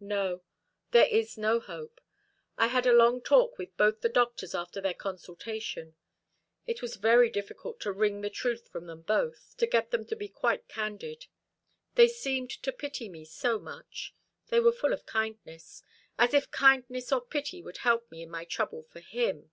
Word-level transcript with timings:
"No, 0.00 0.42
there 0.90 1.06
is 1.06 1.38
no 1.38 1.60
hope. 1.60 2.00
I 2.56 2.66
had 2.66 2.84
a 2.84 2.92
long 2.92 3.22
talk 3.22 3.58
with 3.58 3.76
both 3.76 4.00
the 4.00 4.08
doctors 4.08 4.52
after 4.52 4.80
their 4.80 4.92
consultation. 4.92 5.94
It 6.66 6.82
was 6.82 6.96
very 6.96 7.30
difficult 7.30 7.78
to 7.82 7.92
wring 7.92 8.20
the 8.20 8.28
truth 8.28 8.66
from 8.66 8.86
them 8.86 9.02
both 9.02 9.54
to 9.58 9.68
get 9.68 9.92
them 9.92 10.04
to 10.06 10.16
be 10.16 10.28
quite 10.28 10.66
candid. 10.66 11.26
They 11.94 12.08
seemed 12.08 12.50
to 12.50 12.72
pity 12.72 13.08
me 13.08 13.24
so 13.24 13.60
much. 13.60 14.16
They 14.48 14.58
were 14.58 14.72
full 14.72 14.92
of 14.92 15.06
kindness. 15.06 15.84
As 16.18 16.34
if 16.34 16.50
kindness 16.50 17.12
or 17.12 17.20
pity 17.20 17.62
would 17.62 17.76
help 17.76 18.10
me 18.10 18.22
in 18.22 18.30
my 18.30 18.44
trouble 18.46 18.82
for 18.82 19.00
_him! 19.00 19.50